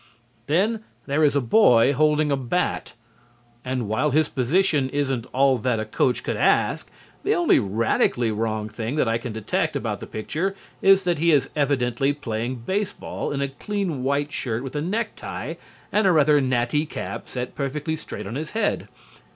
[0.47, 2.93] Then there is a boy holding a bat,
[3.63, 6.89] and while his position isn't all that a coach could ask,
[7.23, 11.31] the only radically wrong thing that I can detect about the picture is that he
[11.31, 15.53] is evidently playing baseball in a clean white shirt with a necktie
[15.91, 18.87] and a rather natty cap set perfectly straight on his head.